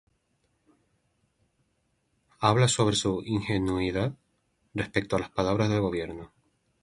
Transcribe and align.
Hablaba 2.39 2.67
sobre 2.67 2.95
su 2.95 3.21
"ingenuidad" 3.23 4.15
respecto 4.73 5.15
a 5.15 5.19
las 5.19 5.29
palabras 5.29 5.69
del 5.69 5.81
gobierno. 5.81 6.31